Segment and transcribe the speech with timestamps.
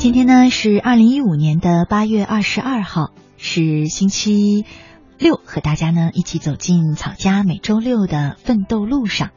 [0.00, 4.64] 今天呢是二零一五年的八月二十二号，是星期
[5.18, 9.28] 六，和大家呢一起走进草家每周六的奋斗路上。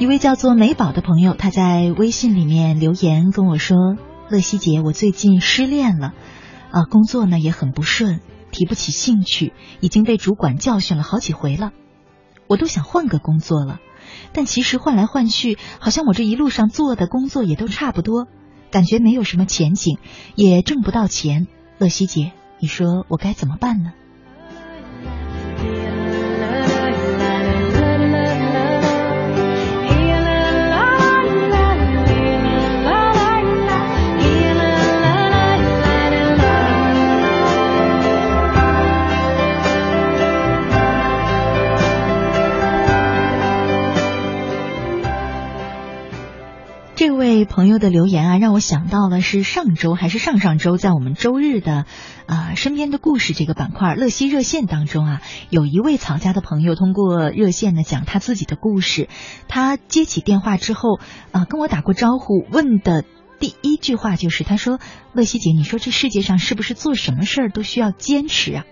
[0.00, 3.76] 一位叫做美宝的朋友，他在微信里面留言跟我说
[4.28, 6.12] ：“乐西姐，我最近失恋了，
[6.72, 8.18] 啊，工作呢也很不顺，
[8.50, 11.70] 提不起兴趣，已经被主管教训了好几回了，
[12.48, 13.78] 我都想换个工作了。”
[14.32, 18.26] 但其实换来换去，好像我这一路上做的工作也都差不多，
[18.70, 19.98] 感觉没有什么前景，
[20.34, 21.46] 也挣不到钱。
[21.78, 23.92] 乐西姐，你说我该怎么办呢？
[47.06, 51.84] 这位朋友的留言啊，让我想到了是上周还是上上周，在我们周日的
[52.24, 59.10] 啊身边的故事这个板块乐西热线当中啊，有一位曹家的朋友通过热线呢讲他自己的故事。
[59.48, 60.98] 他接起电话之后
[61.30, 63.04] 啊，跟我打过招呼，问的
[63.38, 64.80] 第一句话就是他说
[65.12, 68.64] ：“乐西姐，你说这世界上是不是做什么事儿都需要坚持啊？”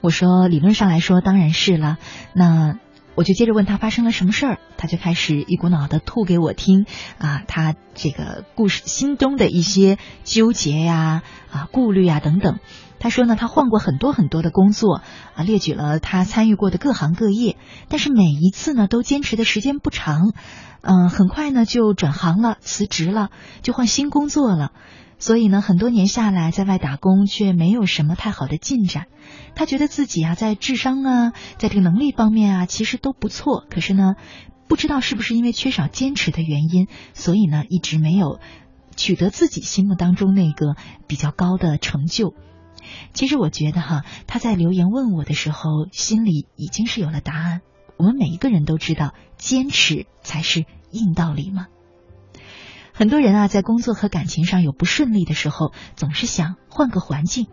[0.00, 1.98] 我说：“理论上来说，当然是了。”
[2.32, 2.78] 那。
[3.16, 6.86] 我就接着问他发生了什么事儿，他就开始一股脑的吐给我听
[7.18, 12.58] 啊，他这个故事心中的一些纠结呀、啊顾虑啊等等。
[12.98, 15.02] 他说呢，他换过很多很多的工作
[15.34, 17.56] 啊，列举了他参与过的各行各业，
[17.88, 20.32] 但是每一次呢都坚持的时间不长，
[20.80, 23.30] 嗯，很快呢就转行了，辞职了，
[23.62, 24.72] 就换新工作了。
[25.20, 29.06] 所以呢，很多年下来，在外打工却没有什么太好的进展。
[29.54, 33.66] 他觉得自己啊，在智商啊，在这个能力方面啊，其实都不错。
[33.70, 34.16] 可是呢，
[34.66, 38.40] 不知道是不是因为缺少坚持的原因，所以呢，一直没有
[38.96, 40.74] 取得自己心目当中那个
[41.06, 42.34] 比较高的成就。
[43.12, 47.60] 其实我觉得哈，他在留言问我的时候，心里已经是有了答案。
[47.98, 51.66] 我们每一个人都知道，坚持才是硬道理嘛。
[53.00, 57.46] 很多人啊，在工作和感情上有不顺利的时候，总是想换个环境。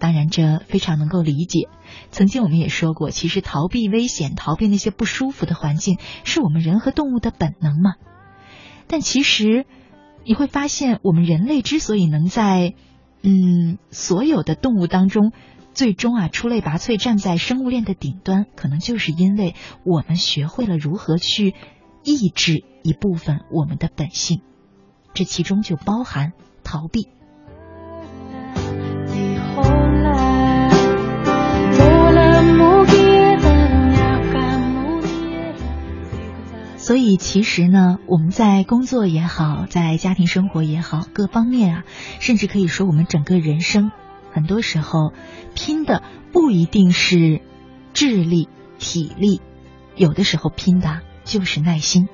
[0.00, 1.68] 当然，这非常能够理解。
[2.10, 7.92] 曾经我们也说过，其实逃避危险、逃避那些不舒服的环境，是我们人和动物的本能嘛。
[8.88, 9.64] 但其实
[10.24, 12.74] 你会发现，我们人类之所以能在
[13.22, 15.30] 嗯所有的动物当中，
[15.72, 21.54] 最终啊出类拔萃，站在生物链的顶端，可能就是因为我们学会了如何去
[22.02, 24.42] 抑制一部分我们的本性。
[25.12, 26.32] 这其中就包含
[26.64, 27.08] 逃避，
[36.76, 41.84] 所以其实呢，我们在工作也好，在家庭生活也好，各方面啊，
[42.18, 43.92] 甚至可以说我们整个人生，
[44.32, 45.12] 很多时候
[45.54, 47.42] 拼的不一定是
[47.92, 49.40] 智力、体力，
[49.94, 52.08] 有的时候拼的就是耐心。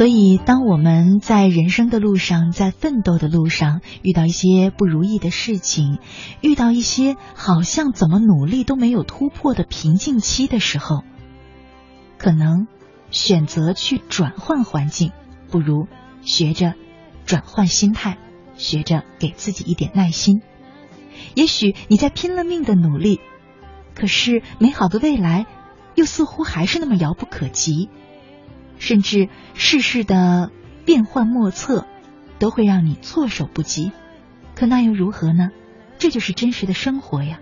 [0.00, 5.98] 所以，当我们在人生的路上，在奋斗的路上，遇到一些不如意的事情，
[6.40, 11.04] 遇到一些好像怎么努力都没有突破的瓶颈期的时候，
[12.16, 12.66] 可能
[13.10, 15.12] 选择去转换环境，
[15.50, 15.86] 不如
[16.22, 16.72] 学着
[17.26, 18.16] 转换心态，
[18.56, 20.40] 学着给自己一点耐心。
[21.34, 23.20] 也许你在拼了命的努力，
[23.94, 25.44] 可是美好的未来
[25.94, 27.90] 又似乎还是那么遥不可及。
[28.80, 30.50] 甚至世事的
[30.84, 31.86] 变幻莫测，
[32.40, 33.92] 都会让你措手不及。
[34.56, 35.50] 可那又如何呢？
[35.98, 37.38] 这就是真实的生活呀。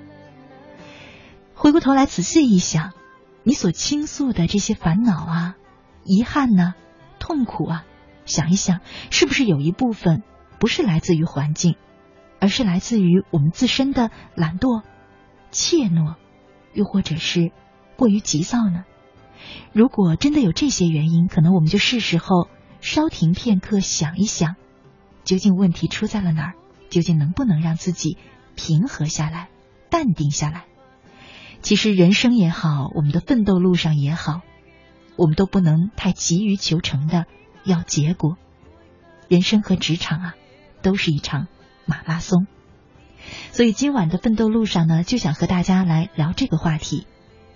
[1.54, 2.92] 回过头来仔细一想，
[3.44, 5.56] 你所倾诉的这些烦恼啊、
[6.04, 6.74] 遗憾呢、
[7.18, 7.84] 痛苦啊，
[8.26, 10.22] 想一想，是不是有一部分
[10.58, 11.76] 不是来自于环境，
[12.40, 14.82] 而是来自于我们自身的懒惰、
[15.50, 16.16] 怯懦，
[16.74, 17.52] 又或者是
[17.96, 18.84] 过于急躁呢？
[19.72, 22.48] 如果真的有这些原因，可能我们就是时候
[22.80, 24.56] 稍停片刻，想一想，
[25.24, 26.54] 究竟问题出在了哪儿？
[26.90, 28.16] 究竟能不能让自己
[28.56, 29.48] 平和下来、
[29.90, 30.64] 淡定下来？
[31.60, 34.40] 其实人生也好，我们的奋斗路上也好，
[35.16, 37.26] 我们都不能太急于求成的
[37.64, 38.36] 要结果。
[39.28, 40.34] 人生和职场啊，
[40.80, 41.48] 都是一场
[41.84, 42.46] 马拉松。
[43.52, 47.06] 所以今晚的奋斗路上呢，就想和大家来聊这个话题：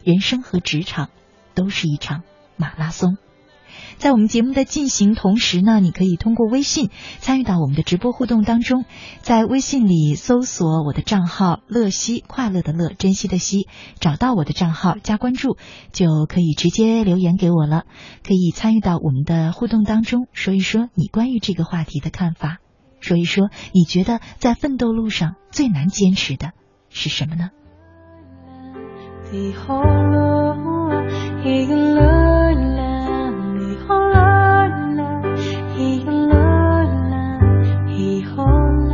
[0.04, 1.08] 人生和职场。
[1.54, 2.22] 都是一场
[2.56, 3.16] 马拉松，
[3.96, 8.84] 在我们节目的进行同时呢，你可以通过微信参与到我们的直播互动当中，
[9.20, 13.68] 在微信里搜索我的账号“乐西”，快乐的乐，珍惜的惜，
[14.00, 15.56] 找到我的账号加关注，
[15.92, 17.84] 就可以直接留言给我了。
[18.24, 22.58] 可以参与到我们的互动当中，说一说你关于这个话题的看法，
[23.00, 26.52] 说一说你觉得在奋斗路上最难坚持的
[26.90, 27.50] 是什么呢
[29.32, 30.54] 咿吼啦，
[31.42, 35.02] 咿个啦啦，咿吼啦啦，
[35.74, 36.34] 咿个啦
[37.08, 37.40] 啦，
[37.88, 38.44] 咿吼
[38.90, 38.92] 啦。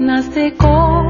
[0.00, 1.05] 那是个。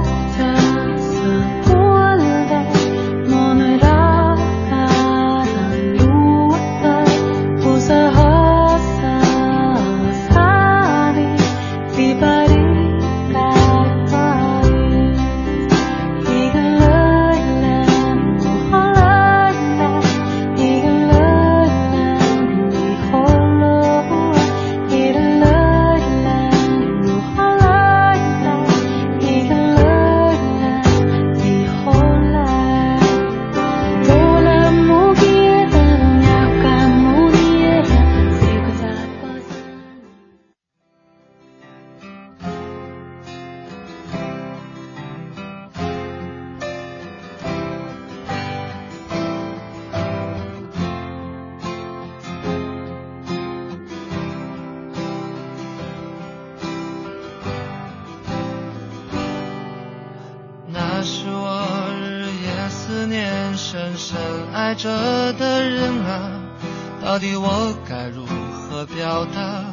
[67.17, 69.65] 到底我该如何表达？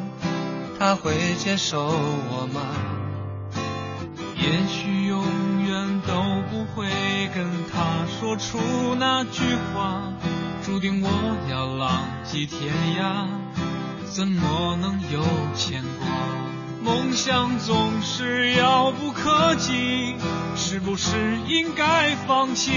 [0.78, 2.62] 他会接受我吗？
[4.34, 5.22] 也许永
[5.62, 6.14] 远都
[6.50, 6.88] 不会
[7.34, 8.58] 跟他说出
[8.98, 9.42] 那句
[9.74, 10.00] 话。
[10.64, 11.10] 注定我
[11.50, 13.26] 要浪迹天涯，
[14.06, 15.22] 怎么能有
[15.54, 16.08] 牵挂？
[16.82, 20.16] 梦想总是遥不可及，
[20.56, 22.72] 是不是应该放弃？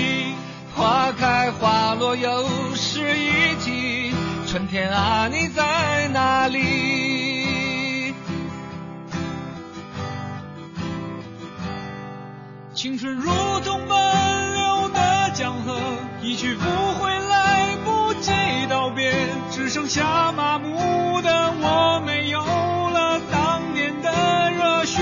[0.75, 4.13] 花开花落，又是一季。
[4.47, 8.15] 春天啊你在哪里？
[12.73, 13.29] 青春如
[13.65, 15.77] 同奔流的江河
[16.21, 16.63] 一去不
[16.97, 18.31] 回来不及
[18.69, 19.11] 道别
[19.51, 25.01] 只剩下麻木的我没有了当年的热血。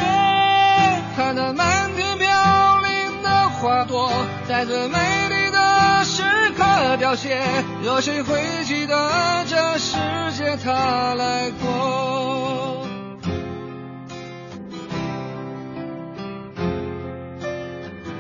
[1.16, 4.12] 看那漫天飘零的花朵
[4.48, 4.98] 在最美
[7.16, 7.40] 些，
[7.84, 9.98] 有谁会记得这世
[10.34, 12.88] 界他来过？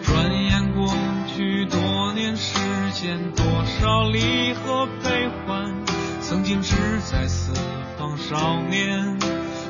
[0.04, 0.94] 转眼过
[1.36, 2.58] 去多年时
[2.94, 5.74] 间，多少离合悲欢，
[6.22, 7.52] 曾经志在四
[7.98, 9.20] 方少年，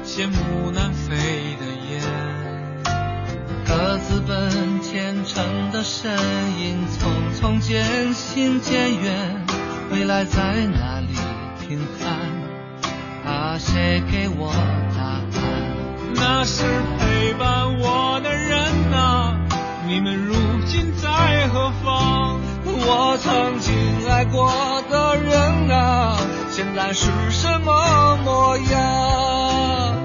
[0.06, 1.16] 羡慕南飞
[1.60, 2.02] 的雁，
[3.66, 4.75] 各自奔。
[4.96, 6.10] 虔诚的身
[6.58, 9.46] 影，匆匆渐行渐远，
[9.92, 11.08] 未来在哪里
[11.60, 12.16] 停看？
[13.30, 14.54] 啊，谁给我
[14.96, 15.44] 答案？
[16.16, 16.64] 那是
[16.98, 18.58] 陪伴我的人、
[18.94, 19.38] 啊，
[19.86, 20.34] 你们如
[20.66, 22.40] 今在何方？
[22.64, 23.76] 我曾经
[24.10, 24.50] 爱过
[24.90, 26.16] 的人啊，
[26.50, 30.05] 现在是什么模样？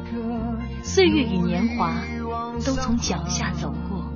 [0.93, 1.93] 岁月与年华
[2.65, 4.11] 都从脚下走过，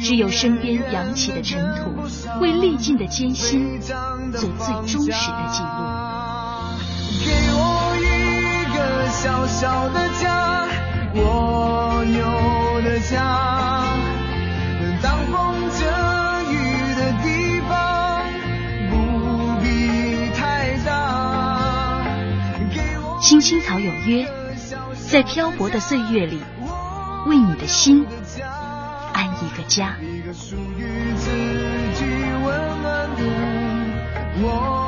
[0.00, 1.92] 只有身边扬起的尘土，
[2.40, 5.12] 为历尽的艰辛做最忠实的
[5.52, 5.68] 记录。
[7.22, 7.60] 给我
[8.00, 10.66] 一个小小的家，
[11.16, 13.94] 我有的家，
[15.02, 15.84] 当风遮
[16.50, 16.54] 雨
[16.96, 18.24] 的地方，
[18.88, 22.00] 不必太大。
[22.74, 24.26] 给我青青草有约，
[25.12, 26.40] 在漂泊的岁月里，
[27.26, 28.06] 为你的心
[29.12, 29.94] 安一个家。
[30.00, 31.30] 一个属于自
[31.92, 32.06] 己
[32.42, 33.22] 温暖的
[34.42, 34.81] 蜗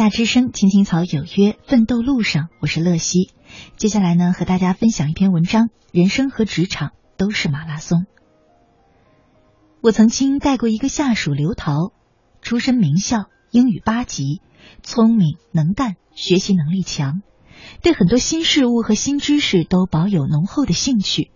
[0.00, 3.32] 夏之声，青青草有约，奋斗路上，我是乐西。
[3.76, 8.06] 接下来呢，和大家分享一篇文章：人生和职场都是马拉松。
[9.82, 11.92] 我曾经带过一个下属刘桃，
[12.40, 14.40] 出身名校，英语八级，
[14.82, 17.20] 聪明能干，学习能力强，
[17.82, 21.30] 对很多新事物和新知识都保有浓厚的兴趣。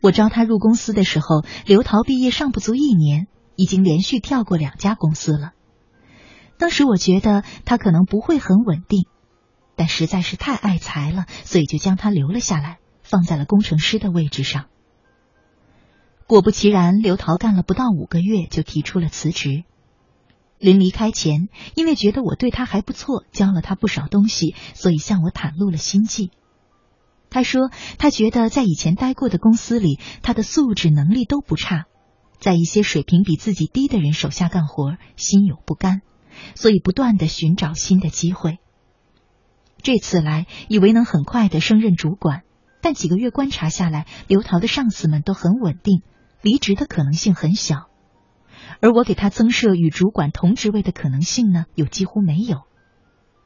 [0.00, 5.52] 我招他入公司的时候，刘桃毕业尚不足一年，已经连续跳过两家公司了。
[6.60, 9.06] 当时我觉得他可能不会很稳定，
[9.76, 14.66] 但实在是太爱才了，所以就将他留了下来，放在了工程师的位置上。
[16.26, 19.64] 果不其然，刘桃干了不到五个月就提出了辞职。
[20.58, 26.30] 临离开前，因为觉得我对他还不错，教了他不少东西，所以向我袒露了心迹。
[27.30, 31.86] 他说，他觉得在以前待过的公司里，他的素质能力都不差，
[32.38, 36.02] 在一些水平比自己低的人手下干活，心有不甘。
[36.54, 38.58] 所以不断的寻找新的机会。
[39.82, 42.42] 这次来以为能很快的升任主管，
[42.82, 46.02] 但几个月观察下来，刘桃的上司们都很稳定，
[46.42, 47.88] 离职的可能性很小，
[48.80, 52.58] 而我给他增设与主管同职位的可能性呢，又几乎没有。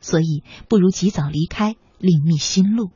[0.00, 2.90] 所以不如及早离开，另觅新路。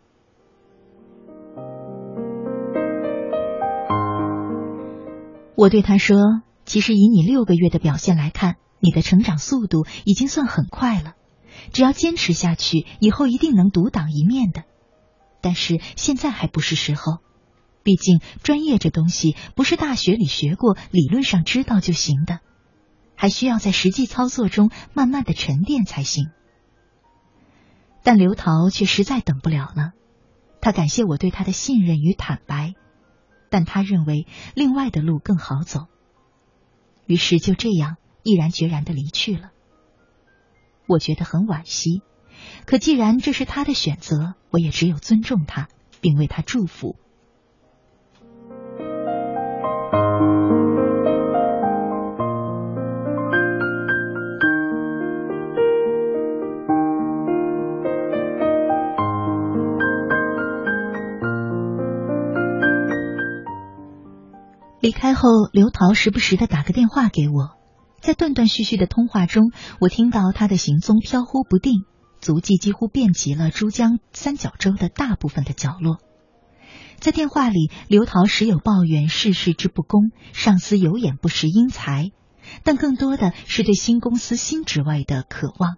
[5.54, 6.18] 我对他说
[6.66, 11.14] ：“其实以你六个月的表现来看。”你的成长速度已经算很快了，
[11.72, 14.64] 只要坚持下去，以后一定能独当一面的。
[15.40, 17.18] 但是现在还不是时候，
[17.82, 22.40] 毕竟专业这东西不是大学里学过、理论上知道就行的，
[23.14, 26.30] 还需要在实际操作中慢慢的沉淀才行。
[28.02, 29.92] 但刘桃却实在等不了了，
[30.60, 32.74] 他感谢我对他的信任与坦白，
[33.50, 35.86] 但他认为另外的路更好走，
[37.06, 37.97] 于是就这样。
[38.22, 39.50] 毅然决然的离去了，
[40.86, 42.02] 我觉得很惋惜。
[42.66, 45.68] 可既然这是他的选择，我也只有尊重他，
[46.00, 46.96] 并为他祝福。
[64.80, 67.57] 离开后，刘桃时不时的打个电话给我。
[68.08, 71.84] 在断断续续的通话中，我听到他的行踪飘忽不定，
[72.22, 75.98] 足迹几乎遍及了珠江三角洲的大部分的角落。
[77.00, 82.10] 在电话里，刘桃时有抱怨世事之不公，上司有眼不识英才，
[82.62, 85.76] 但更多的是对新公司新职位的渴望。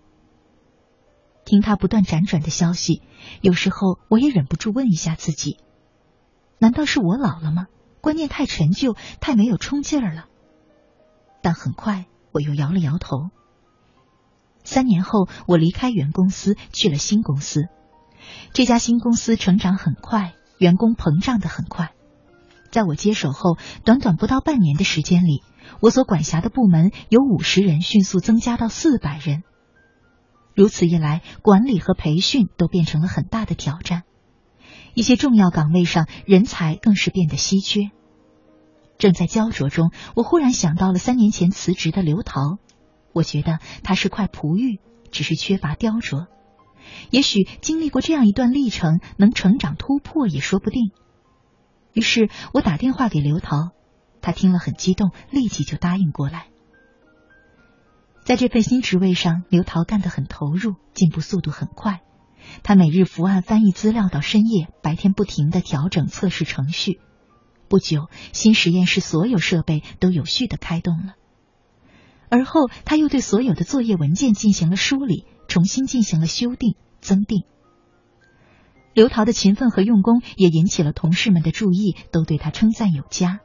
[1.44, 3.02] 听他不断辗转的消息，
[3.40, 5.56] 有时候我也忍不住问一下自己：
[6.60, 7.66] 难道是我老了吗？
[8.00, 10.26] 观念太陈旧，太没有冲劲儿了？
[11.42, 12.06] 但很快。
[12.32, 13.30] 我又摇了摇头。
[14.62, 17.68] 三年后，我离开原公司，去了新公司。
[18.52, 21.92] 这家新公司成长很快，员工膨胀的很快。
[22.70, 25.42] 在我接手后，短短不到半年的时间里，
[25.80, 29.42] 我所管辖的部门由五十人迅速增加到四百人。
[30.54, 34.02] 如此一来，管理和培训都变成了很大的挑战。
[34.94, 37.90] 一些重要岗位上，人才更是变得稀缺。
[39.00, 42.58] 正在焦灼中，我忽然想到了三年前辞职的刘桃。
[43.12, 44.78] 我觉得他是块璞玉，
[45.10, 46.26] 只是缺乏雕琢。
[47.10, 50.92] 也许经历过这样一段历程，能成长突破也说不定。
[51.94, 53.70] 于是我打电话给刘桃，
[54.20, 56.48] 他听了很激动，立即就答应过来。
[58.22, 62.00] 在这份新职位上，刘桃干得很投入，进步速度很快。
[62.62, 67.00] 他每日伏案翻译资料到深夜，白天不停的调整测试程序。
[67.70, 71.14] 不久，新实验室所有设备都有序的开动了。
[72.28, 77.44] 而后，他又对所有的作业文件进行了梳理，重新进行了修订、增订。
[78.92, 83.38] 刘桃的勤奋和用功也引起了同事们的注意，都对他称赞有加。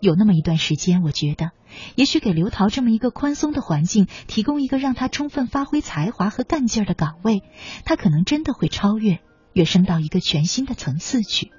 [0.00, 1.50] 有那么一段时间，我觉得，
[1.96, 7.42] 也许给刘桃这么一个宽松的环境，提供一个让他充分发挥才华和干劲儿的岗位，
[7.84, 9.18] 他可能真的会超越，
[9.54, 11.50] 跃升到一个全新的层次去。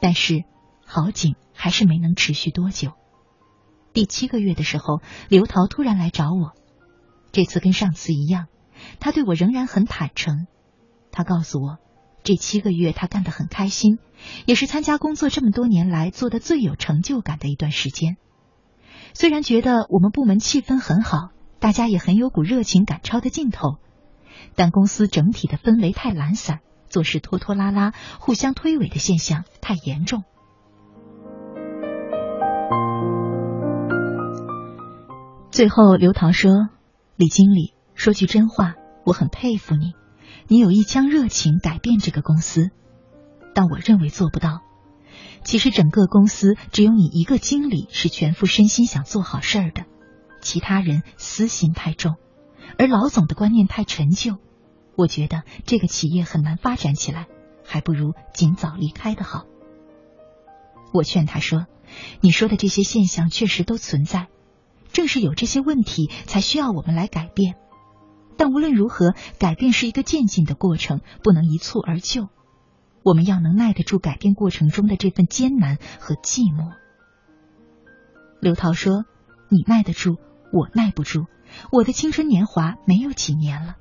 [0.00, 0.44] 但是，
[0.84, 2.92] 好景还是没能持续多久。
[3.92, 6.52] 第七个月的时候，刘桃突然来找我，
[7.32, 8.46] 这次跟上次一样，
[9.00, 10.46] 他对我仍然很坦诚。
[11.10, 11.78] 他告诉我。
[12.26, 13.98] 这七个月，他干得很开心，
[14.46, 18.16] 也是参加工作这么多年来做的最有成就感的一段时间。
[19.12, 21.28] 虽然觉得我们部门气氛很好，
[21.60, 23.76] 大家也很有股热情赶超的劲头，
[24.54, 26.60] 但公司整体的氛围太懒散，
[26.94, 30.22] 做事拖拖拉拉、互相推诿的现象太严重。
[35.50, 36.52] 最后，刘桃说
[37.18, 39.94] ：“李经理，说句真话，我很佩服你。”
[40.46, 42.70] 你有一腔热情改变这个公司，
[43.56, 44.60] 但我认为做不到。
[45.42, 49.84] 其实整个公司只有你一个经理是全副身心想做好事儿的，
[50.40, 52.14] 其他人私心太重，
[52.78, 54.36] 而老总的观念太陈旧。
[54.96, 57.26] 我觉得这个企业很难发展起来，
[57.64, 59.44] 还不如尽早离开的好。
[60.92, 61.66] 我劝他说
[62.22, 64.28] ：“你说的这些现象确实都存在，
[64.92, 67.56] 正是有这些问题，才需要我们来改变。”
[68.36, 72.28] 但无论如何，改变是一个渐进的过程，不能一蹴而就。
[73.04, 76.72] 我们要能耐得住改变过程中的这份艰难和寂寞。
[78.40, 79.04] 刘涛说
[79.50, 80.16] ：“你耐得住，
[80.52, 81.26] 我耐不住。
[81.70, 83.76] 我的青春年华没有几年了。”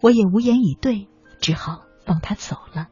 [0.00, 1.08] 我也无言以对，
[1.40, 2.88] 只好放他走了。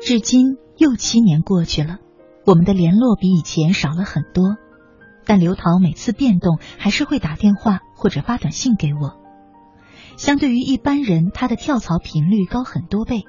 [0.00, 1.98] 至今又七年过去了，
[2.44, 4.56] 我们的联络比以前少了很多，
[5.26, 9.20] 但刘桃每次变动还是会打电话或者发短信给我。
[10.16, 13.24] 相对于一般人，他的跳槽频率高很多倍。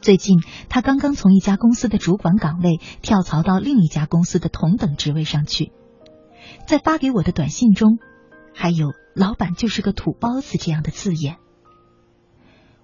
[0.00, 5.72] 最近，他刚刚从一家公司的主管岗位跳槽到另一家公司的同等职位上去，
[6.66, 7.98] 在发给我的短信中，
[8.54, 11.36] 还有“老板就是个土包子”这样的字眼。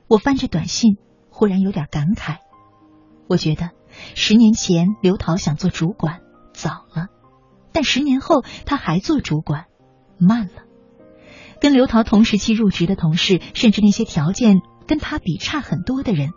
[0.08, 0.98] 我翻着短信，
[1.30, 2.38] 忽然有点感慨。
[3.28, 3.70] 我觉得
[4.14, 6.20] 十年前刘桃想做主管
[6.52, 7.06] 早了，
[7.74, 9.66] 但十年后他还做主管
[10.18, 10.62] 慢了。
[11.60, 16.30] 跟刘桃同时期入职的同事，甚至那些条件跟他比差很多的人，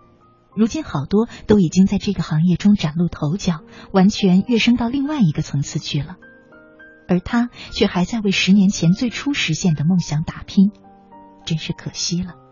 [0.55, 3.61] 如今好多都已经在这个行业中崭露头角，
[3.93, 6.15] 完全跃升到另外一个层次去了。
[7.07, 10.71] 而他却还在为十年前最初实现的梦想打拼，
[11.45, 12.46] 真是可惜了。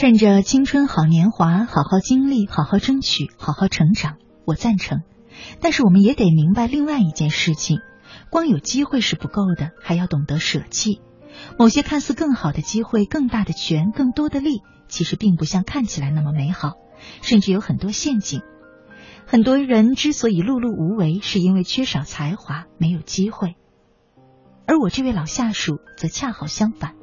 [0.00, 5.02] 趁着青春好年华，好好经历，好好争取，好好成长，我赞成。
[5.60, 7.80] 但是我们也得明白另外一件事情：
[8.30, 11.02] 光有机会是不够的，还要懂得舍弃。
[11.58, 16.76] 某些看似更好的机会、更大的权、更多的利，其实并不像看起来那么美好，
[17.20, 18.40] 甚至有很多陷阱。
[19.26, 23.56] 很多人之所以碌碌无为，是因为缺少才华，没有机会。
[24.66, 26.94] 而我这位老下属则恰好相反。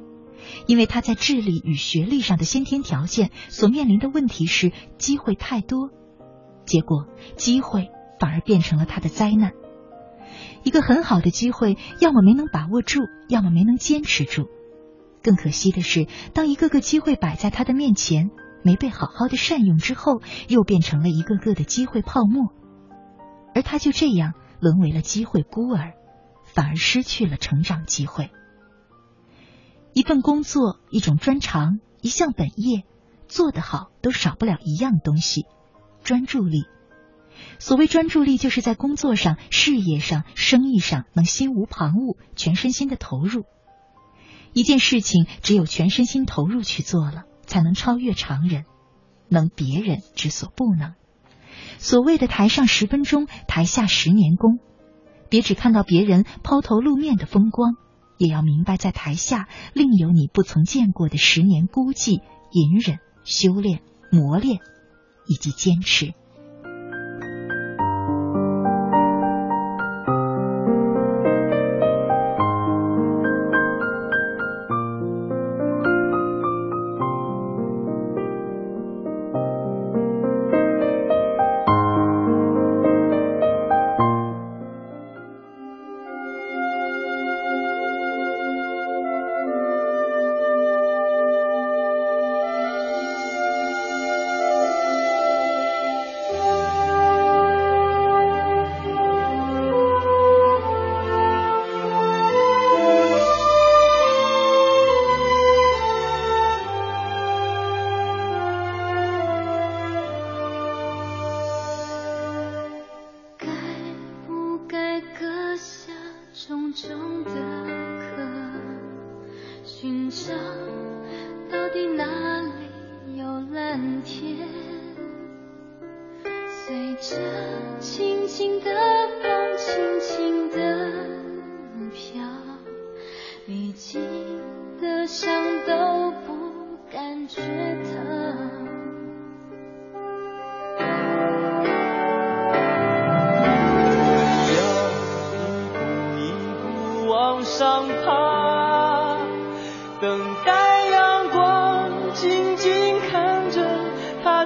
[0.66, 5.90] 因为他在智力与学历上的先天条件所面临的问题是机会太多，
[6.64, 9.52] 结果机会反而变成了他的灾难。
[10.64, 14.48] 一个很好的机会，要么没能把握住，要么没能坚持住。
[15.22, 18.30] 更可惜的是，当一个个机会摆在他的面前，
[18.62, 22.52] 没被好好的善用之后，又变成了一个个的机会泡沫，
[23.54, 25.94] 而他就这样沦为了机会孤儿，
[26.44, 28.30] 反而失去了成长机会。
[29.98, 32.84] 一份工作，一种专长，一项本业，
[33.26, 35.44] 做得好都少不了一样东西：
[36.04, 36.66] 专注力。
[37.58, 43.42] 所谓专注力，就是在工作上、事业上、生意上能心无旁骛、全身心的投入。
[44.52, 48.66] 一件事情只有全身心投入去做了，才能超越常人，
[49.28, 50.94] 能别人之所不能。
[51.78, 54.60] 所谓的台上十分钟，台下十年功。
[55.28, 57.74] 别只看到别人抛头露面的风光，
[58.18, 64.58] 也要明白在台下另有你不曾见过的十年孤寂、隐忍、修炼、磨练
[65.26, 66.14] 以及坚持。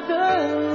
[0.09, 0.72] another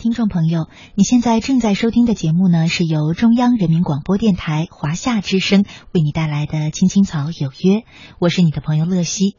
[0.00, 7.80] 听众朋友，你现在正在收听的节目呢，是由中央人民广播电台华夏之声为你带来的《青青草有约》，
[8.18, 9.36] 我是你的朋友乐西。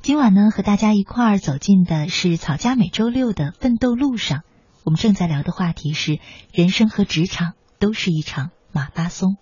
[0.00, 4.44] 今晚呢，和大家一块儿走进的是草家每周六的奋斗路上。
[4.82, 6.18] 我们正在聊的话题是：
[6.54, 9.36] 人生和职场都是一场马拉松。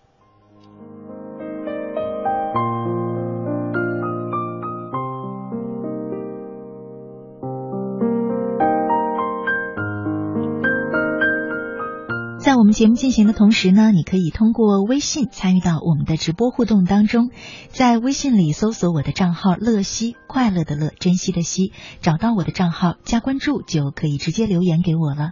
[12.76, 17.30] 节目进行的同时呢，你可以通过微信参与到我们的直播互动当中，
[17.70, 25.30] 在微信里搜索我的账号“乐西”，快乐的乐，珍惜的惜，找到我的账号加关注，就可以直接留言给我了。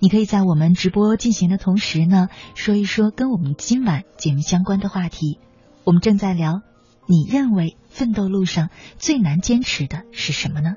[0.00, 2.26] 你可以在我们直播进行的同时呢，
[2.56, 5.38] 说一说跟我们今晚节目相关的话题。
[5.84, 6.60] 我们正在聊，
[7.06, 10.74] 你认为奋斗路上最难坚持的是什么呢？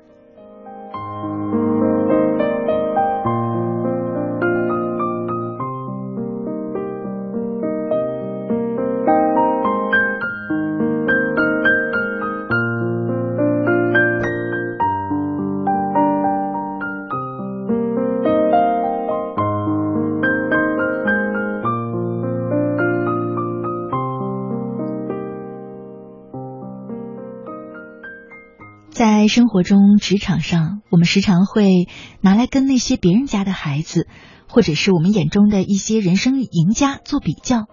[28.94, 31.88] 在生活中、职场上，我们时常会
[32.20, 34.06] 拿来跟那些别人家的孩子，
[34.48, 37.66] 或者是我们眼中的一些人生赢家做比较。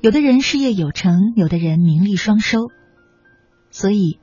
[0.00, 2.68] 有的人事业有成，有的人名利双收，
[3.72, 4.20] 所以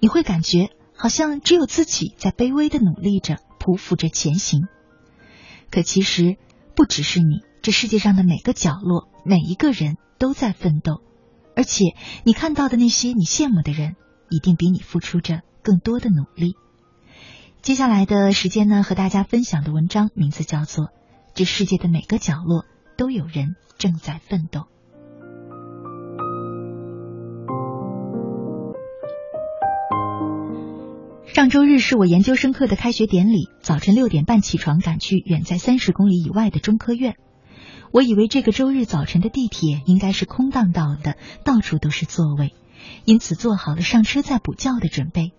[0.00, 4.62] 你会感觉好像只有自己在卑微的努力着，匍匐着前行。
[5.70, 6.36] 可其实
[6.74, 11.00] 不只是你，这世界上的每个角落、每一个人都在奋斗，
[11.54, 13.94] 而且你看到的那些你羡慕的人，
[14.30, 15.42] 一定比你付出着。
[15.62, 16.54] 更多的努力。
[17.60, 20.86] 接下来的时间呢，和大家分享的文章名字叫做
[21.34, 22.64] 《这世界的每个角落
[22.96, 24.60] 都有人正在奋斗》。
[31.26, 37.16] 上周日是我研究生课的开学典礼，早晨六点半起床，赶去远在三十公里以外的中科院。
[37.92, 42.54] 我以为这个周日早晨的地铁应该是空荡荡的，到处都是座位，
[43.04, 45.32] 因此做好了上车再补觉的准备。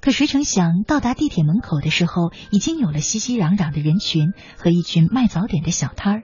[0.00, 6.22] 可谁成想，到达地铁门口的时候，已经有了熙熙攘攘的人群和一群卖早点的小摊儿，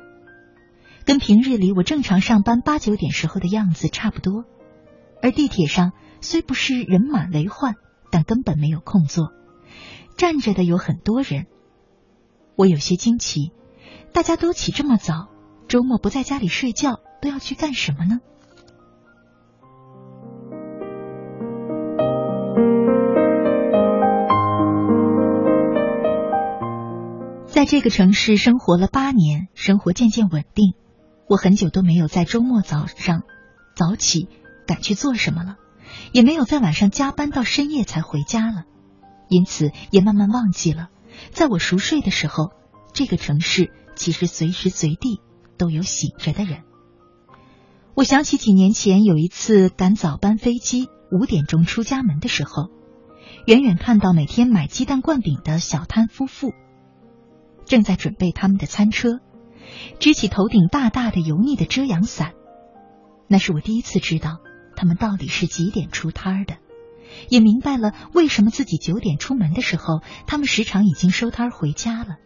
[1.07, 4.45] 跟平日里我正常上班八九点时候的样子差不多。
[5.23, 7.75] 而地铁上虽不是人满为患，
[8.11, 9.33] 但根本没有空座，
[10.19, 11.47] 站着的有很多人。
[12.57, 13.53] 我有些惊奇，
[14.13, 15.31] 大家都起这么早，
[15.69, 18.21] 周末不在家里睡觉，都要去干什么呢？
[27.51, 30.75] 在这个城市生活了八年，生活渐渐稳定，
[31.29, 33.25] 我很久都没有在周末早上
[33.75, 34.29] 早起
[34.69, 35.57] 赶去做什么了，
[36.13, 38.67] 也没有在晚上加班到深夜才回家了，
[39.29, 40.91] 因此也慢慢忘记了，
[41.33, 42.53] 在我熟睡的时候，
[42.95, 45.21] 这个城市其实随时随地
[45.59, 46.63] 都有醒着的人。
[47.95, 52.71] 我想起几年前有一次赶早班飞机，五点钟出家门的时候，
[53.45, 56.53] 远远看到每天买鸡蛋灌饼的小摊夫妇。
[57.71, 59.21] 正在准备他们的餐车，
[60.01, 62.33] 支起头顶大大的油腻的遮阳伞。
[63.29, 64.39] 那是我第一次知道
[64.75, 66.57] 他们到底是几点出摊的，
[67.29, 72.17] 也明白了为什么自己九点出门的时候，他们时常已经收摊回家了。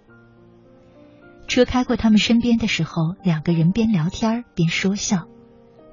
[1.46, 5.28] 车开过他们身边的时候，两个人边聊天边说笑。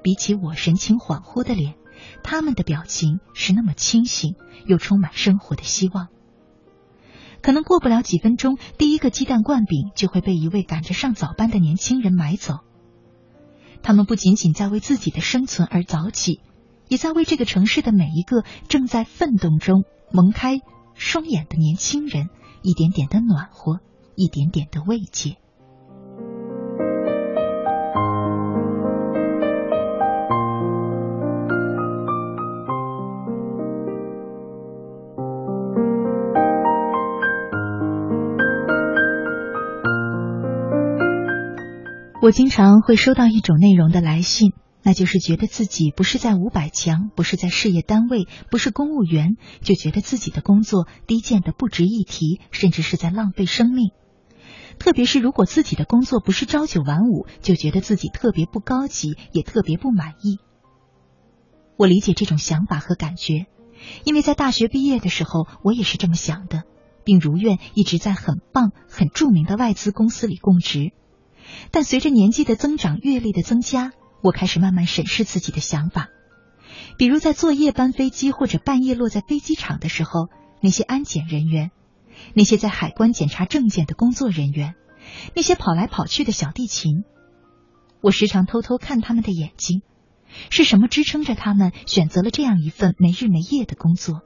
[0.02, 1.74] 比起我神情恍惚的脸，
[2.24, 4.34] 他们的表情是那么清醒，
[4.64, 6.08] 又充满生活的希望。
[7.42, 12.60] 可能过不了几分钟，第一个鸡蛋灌饼就会被一位赶着上早班的年轻人买走。
[13.82, 16.40] 他们不仅仅在为自己的生存而早起，
[16.88, 20.60] 也在为这个城市的每一个正在奋斗中蒙开
[20.94, 22.28] 双眼的年轻人
[22.62, 23.80] 一点点的暖和，
[24.14, 25.36] 一点点的慰藉。
[42.22, 44.52] 我经常会收到一种内容的来信，
[44.84, 49.30] 那就是觉得自己不是在五百强，不是在事业单位，不是公务员，
[49.60, 53.90] 就觉得自己的工作低贱的不值一提，甚至是在浪费生命。
[54.78, 60.38] 特别是如果自己的工作不是朝九晚五，就觉得自己特别不高级，也特别不满意。
[61.76, 63.46] 我理解这种想法和感觉，
[64.04, 66.62] 因为在大学毕业的时候，我也是这么想的，
[67.02, 70.92] 并如愿一直在很棒、很著名的外资公司里供职。
[71.70, 76.08] 但随着年纪的增长、阅历的增加，我开始慢慢审视自己的想法。
[76.98, 80.28] 比如在坐夜班飞机或者半夜落在飞机场的时候，
[80.60, 81.70] 那些安检人员，
[82.34, 84.74] 那些在海关检查证件的工作人员，
[85.34, 87.04] 那些跑来跑去的小地勤，
[88.00, 89.82] 我时常偷偷看他们的眼睛，
[90.50, 94.20] 是什么支撑着他们选择了这样一份没日没夜的工作？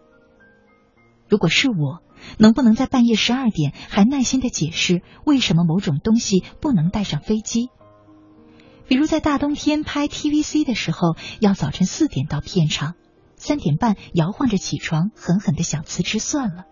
[1.28, 2.02] 如果是我，
[2.38, 7.68] 能不能在半夜十二点还耐心的解释为什么某种东西不能带上飞机？
[8.88, 12.94] 比如在大冬天拍 TVC 的时候，要早晨四点到片场，
[13.34, 16.64] 三点半摇晃着起床，狠狠的想辞职算了。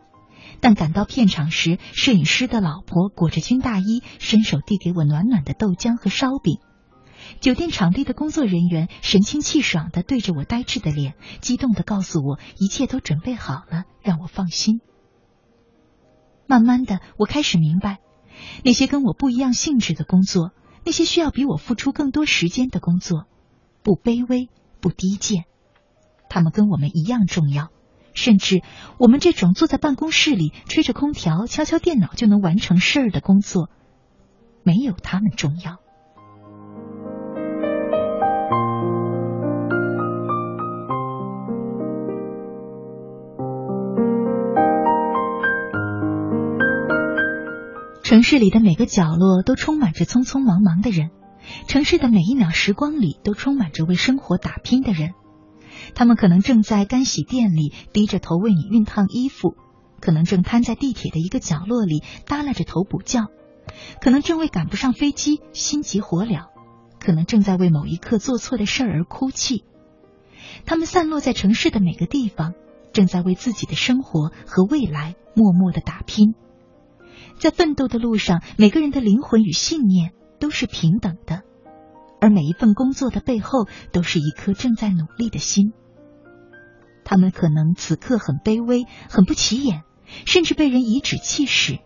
[0.60, 6.58] 但赶到片场时，摄影师的老婆裹着军大衣，伸手递给我暖暖的豆浆和烧饼。
[7.40, 14.80] 酒店场地的工作人员神清气爽的对着我呆滞的脸，激动的告诉我一切都准备好了，让我放心。
[16.46, 17.98] 慢慢的，我开始明白，
[18.64, 20.52] 那些跟我不一样性质的工作。
[20.86, 23.24] 那些需要比我付出更多时间的工作，
[23.82, 24.50] 不卑微，
[24.82, 25.44] 不低贱，
[26.28, 27.70] 他们跟我们一样重要。
[28.12, 28.62] 甚至
[28.98, 33.70] 我们这种坐在办公室里吹着空调、敲敲电脑就能完成事儿的工作，
[34.62, 35.78] 没有他们重要。
[48.14, 51.10] 城市里的每个角落都充满着匆匆忙忙的人，
[51.66, 55.14] 城市的每一秒时光里都充满着为生活打拼的人。
[55.96, 59.56] 他们可能正在干洗店里低着头为你熨烫衣服，
[60.00, 63.26] 可能正瘫在地铁的一个角落里耷拉着头补觉，
[64.00, 66.50] 可能正为赶不上飞机心急火燎，
[67.00, 69.64] 可能正在为某一刻做错的事而哭泣。
[70.66, 72.54] 他们散落在城市的每个地方，
[72.92, 76.36] 正在为自己的生活和未来默默的打拼。
[77.38, 81.42] 在奋斗的路上，每个人的灵魂与信念都是平等的，
[82.20, 85.72] 而每一份工作的背后，都是一颗正在努力的心。
[87.04, 89.82] 他们可能此刻很卑微，很不起眼，
[90.24, 91.80] 甚至被人颐指气使，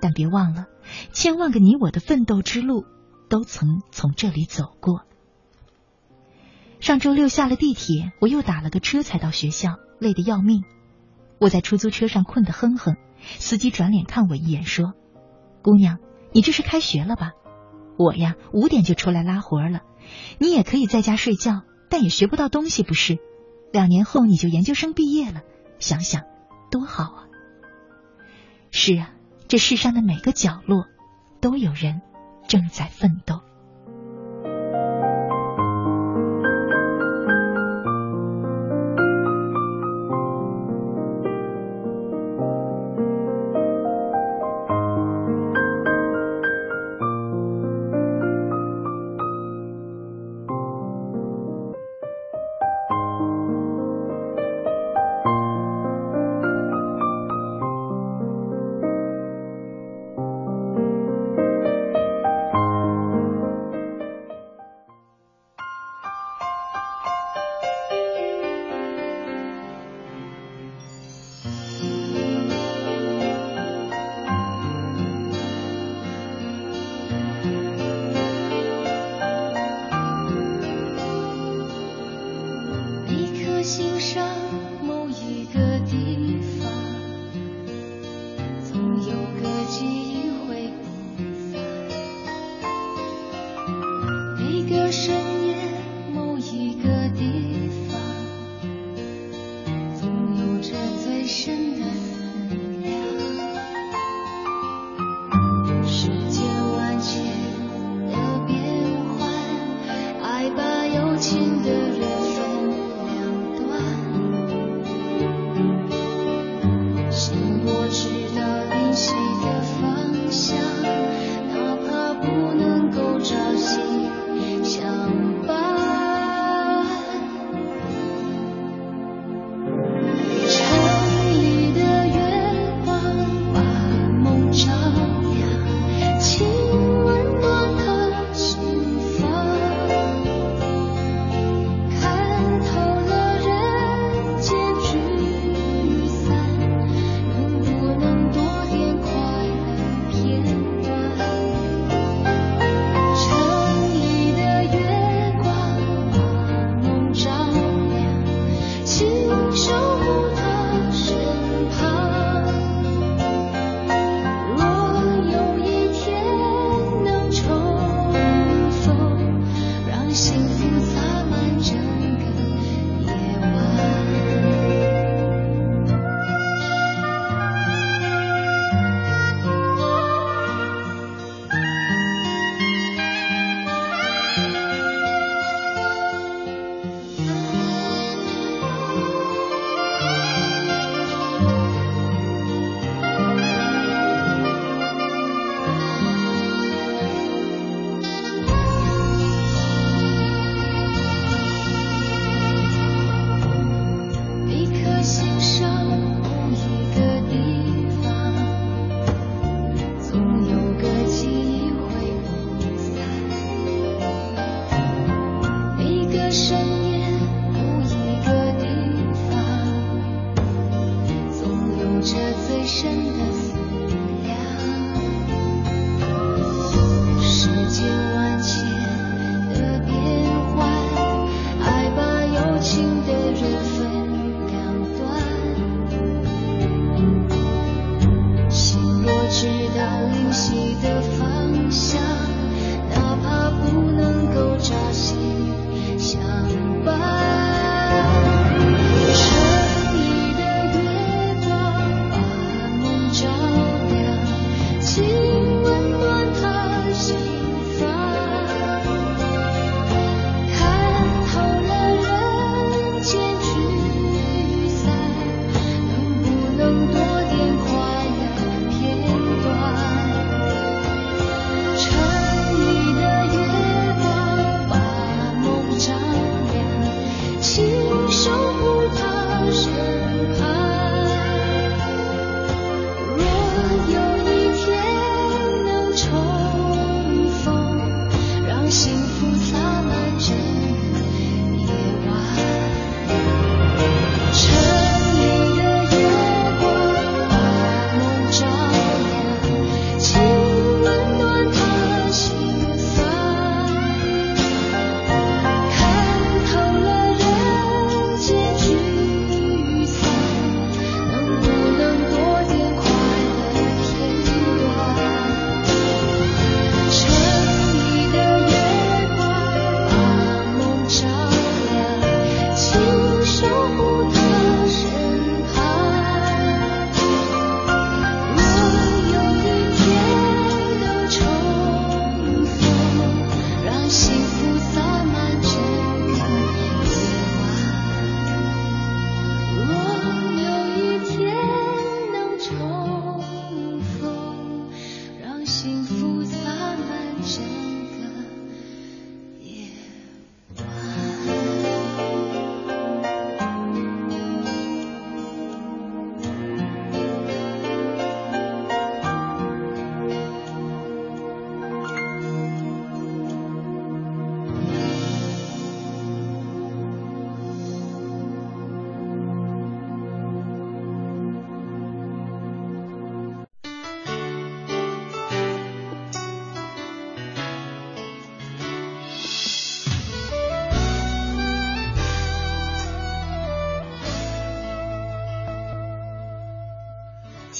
[0.00, 0.66] 但别忘了，
[1.12, 2.84] 千万个你我的奋斗之路，
[3.28, 5.02] 都曾从这里走过。
[6.78, 10.62] 上周六下了地铁，我又打了个车才到学校，累得要命。
[11.40, 12.94] 我在出租车上困得哼哼。
[13.38, 14.94] 司机转脸看我一眼，说
[15.62, 15.98] ：“姑娘，
[16.32, 17.32] 你这是开学了吧？
[17.98, 19.80] 我呀，五点就出来拉活了。
[20.38, 23.18] 你也可以在家睡觉，但也学不到东西，不是？
[23.72, 25.42] 两年后你就研究生毕业了，
[25.78, 26.22] 想想
[26.70, 27.28] 多好啊！
[28.70, 29.10] 是啊，
[29.48, 30.86] 这世上的每个角落
[31.40, 32.00] 都有人
[32.48, 33.40] 正在奋斗。”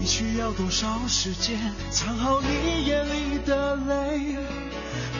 [0.00, 1.58] 你需要多少时间
[1.90, 4.34] 藏好你眼里的泪？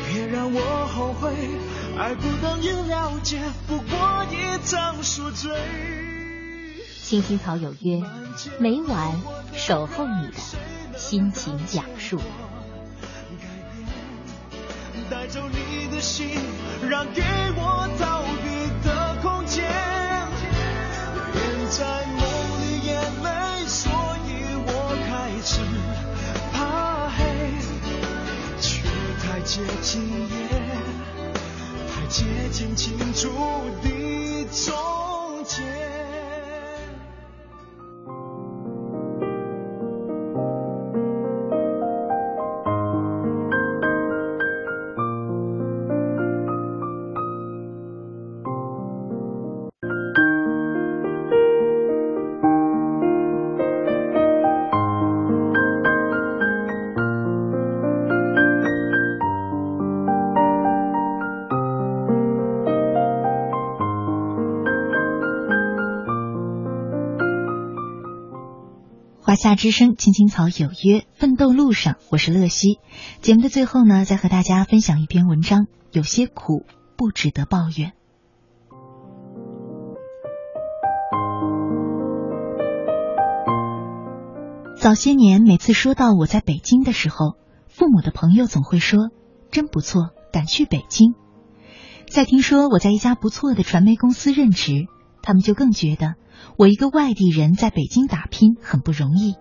[0.09, 1.35] 别让我后悔，
[1.99, 5.51] 爱不等于了解，不过一场宿醉。
[7.03, 8.03] 青青草有约，
[8.59, 9.21] 每晚
[9.55, 10.39] 守候你的
[10.97, 12.19] 心情讲述。
[15.11, 16.27] 带走你的心，
[16.89, 17.21] 让给
[17.55, 18.50] 我逃避
[29.31, 30.49] 太接近也，
[31.89, 33.29] 太接近清楚
[33.81, 36.00] 的终结。
[69.51, 72.79] 夏之声，青青草有约，奋斗路上，我是乐西。
[73.21, 77.93] 节目的最后呢，再和大家分享一篇文章，有些苦不值得抱怨。
[84.81, 87.35] 早些年，每次说到我在北京的时候，
[87.67, 89.11] 父母的朋友总会说
[89.51, 91.15] ：“真不错，敢去北京。”
[92.09, 94.87] 再听说我在一家不错的传媒公司任职，
[95.23, 96.15] 他们就更觉得
[96.57, 99.35] 我一个外地人在北京打拼很不容易。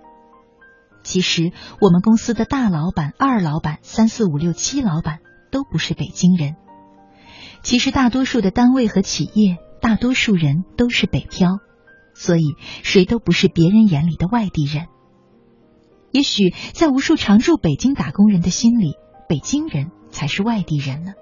[1.03, 5.19] 其实我们公司的大老板、二老板、三四五六七老板
[5.51, 6.55] 都不是北京人。
[7.63, 11.59] 其实大多数的单位和企业，大多数人都是北漂，
[12.13, 14.87] 所以谁都不是别人眼里的外地人。
[16.11, 18.95] 也许在无数常驻北京打工人的心里，
[19.27, 21.13] 北京人才是外地人呢。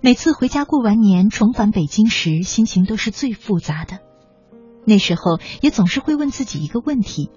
[0.00, 4.00] 每次回家过完年，重返北京时，心情都是最复杂的。
[4.84, 7.30] 那时候也总是会问自己一个问题。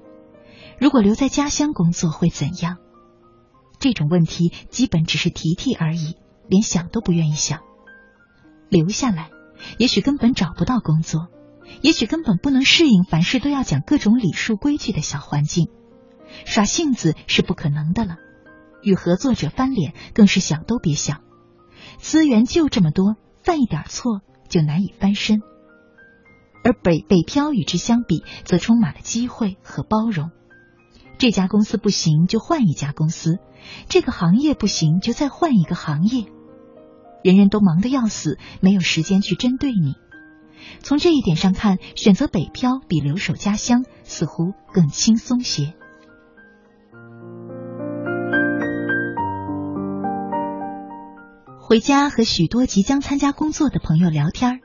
[0.80, 2.78] 如果留在家乡工作会怎样？
[3.80, 6.16] 这种问题基本只是提提而已，
[6.48, 7.62] 连想都不愿意想。
[8.70, 9.30] 留下来，
[9.78, 11.28] 也许根本找不到工作，
[11.82, 15.70] 也许根本不能适应凡事都要讲各种礼数规矩的小环境，
[16.46, 18.18] 耍性子是不可能的了。
[18.84, 21.22] 与合作者翻脸更是想都别想。
[21.98, 25.42] 资源就这么多，犯一点错就难以翻身。
[26.68, 30.32] 而北北漂与之相比，则充满了机会和包容。
[31.18, 33.38] 这家公司不行，就换一家公司；
[33.88, 36.26] 这个行业不行，就再换一个行业。
[37.24, 39.96] 人人都忙得要死，没有时间去针对你。
[40.82, 45.74] 从这一点上看，选择北漂比留守家乡似乎更轻松些。
[51.62, 54.60] 回家和许多即将参加工作的朋友聊天，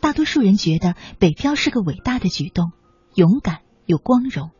[0.00, 2.72] 大多数人觉得北漂是个伟大的举动，
[3.14, 4.50] 勇敢又光荣。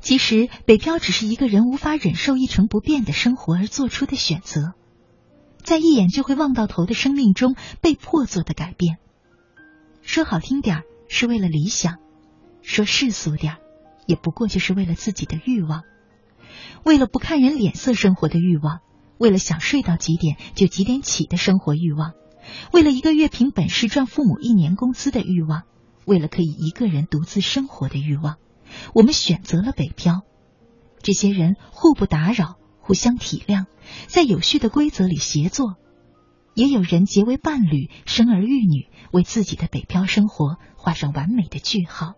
[0.00, 4.74] 其实，北漂只是一个人无法忍受一成不变的生活而做出的选择，
[5.64, 8.98] 在一眼就会望到头的生命中被迫做的改变。
[10.02, 11.96] 说好听点儿是为了理想，
[12.62, 13.58] 说世俗点儿，
[14.06, 15.82] 也不过就是为了自己的欲望，
[16.84, 18.80] 为了不看人脸色生活的欲望，
[19.18, 22.12] 为了想睡到几点就几点起的生活欲望，
[22.72, 25.62] 为了一个月凭本事赚父母一年工资的欲望，
[26.04, 28.36] 为了可以一个人独自生活的欲望。
[28.94, 30.22] 我们选择了北漂，
[31.02, 33.66] 这些人互不打扰，互相体谅，
[34.06, 35.76] 在有序的规则里协作。
[36.54, 42.14] 也有人结为伴侣，生儿育女，为自己的北漂生活画上完美的句号。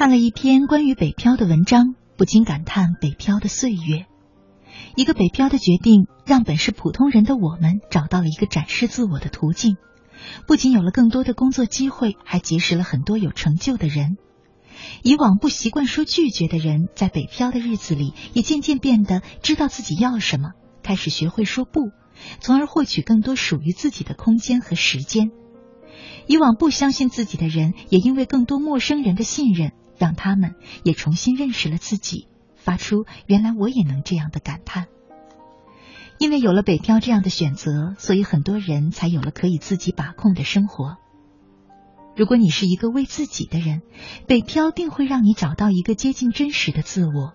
[0.00, 4.06] 看了一篇关于北漂的文章，不禁感叹北漂的岁月。
[4.96, 9.76] 一个北漂的决定，让本是普通人的我们找到了一个展示自我的途径，
[10.46, 14.16] 不仅有了更多的工作机会，还结识了很多有成就的人。
[15.02, 21.90] 以往不习惯说拒绝的人，在北漂的日子里，也渐渐变得知道自己要什么，开始学会说不，
[22.40, 25.30] 从而获取更多属于自己的空间和时间。
[26.26, 29.72] 以往不相信自己的人，也因为更多陌生人的信任。
[30.00, 32.26] 让他们也重新认识了自己，
[32.56, 34.86] 发出“原来我也能这样的”感叹。
[36.18, 40.96] 因为有了北漂这样的选择，所以很多人才有了可以自己把控的生活。
[42.16, 43.82] 如果你是一个为自己的人，
[44.26, 47.34] 北漂定会让你找到一个接近真实的自我。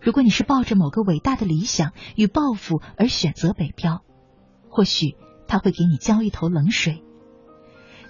[0.00, 4.02] 如果你是抱着某个伟大的理想与抱负而选择北漂，
[4.68, 5.16] 或许
[5.48, 7.02] 他会给你浇一头冷水。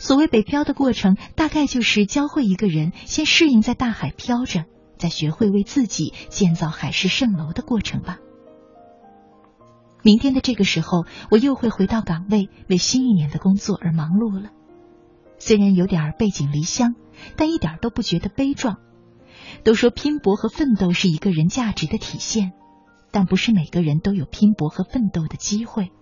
[0.03, 4.65] 所谓北漂的过程，大概就是教会一个人先适应在大海漂着，
[4.99, 8.19] 再学会为自己建造海市蜃楼的过程吧。
[10.03, 14.51] 明天的这个时候，我又会回到岗位，为新一年的工作而忙碌了。
[15.39, 16.97] 虽然有点背井离乡，
[17.37, 18.79] 但一点都不觉得悲壮。
[19.63, 22.51] 都说拼搏和奋斗是一个人价值的体现，
[23.13, 25.93] 但不是每个人都有拼搏和奋斗的机会。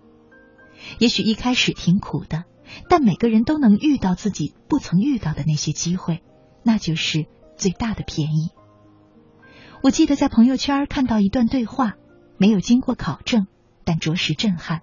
[0.97, 2.45] 也许一开始挺苦的。
[2.89, 6.21] 但每个人都能遇到自己不曾遇到的那些机会，
[6.63, 7.25] 那就是
[7.57, 8.49] 最大的便宜。
[9.81, 11.95] 我记得在朋友圈看到一段对话，
[12.37, 13.47] 没有经过考证，
[13.83, 14.81] 但着实震撼。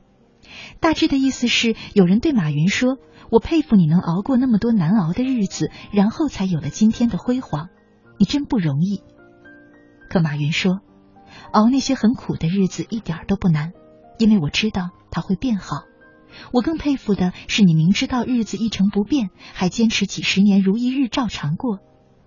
[0.81, 2.99] 大致的意思是，有人对马云说
[3.31, 7.69] ：“我佩服你能熬过那么多难熬的日子，然后才有了今天的辉煌，
[8.19, 9.03] 你真不容易。”
[10.11, 10.81] 可马云说
[11.53, 13.73] ：“熬那些很苦的日子一点都不难，
[14.19, 15.83] 因为我知道它会变好。”
[16.53, 21.81] 我更佩服的是，你明知道日子一成不变，还坚持几十年如一日照常过。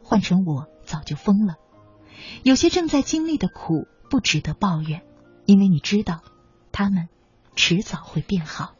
[0.03, 1.55] 换成我，早就疯了。
[2.43, 5.03] 有些正在经历的苦，不值得抱怨，
[5.45, 6.21] 因为你知道，
[6.71, 7.07] 他们
[7.55, 8.75] 迟早会变好。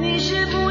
[0.00, 0.69] 你是不